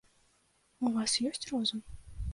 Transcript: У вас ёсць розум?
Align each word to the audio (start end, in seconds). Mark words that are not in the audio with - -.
У 0.87 0.93
вас 0.95 1.11
ёсць 1.31 1.45
розум? 1.53 1.79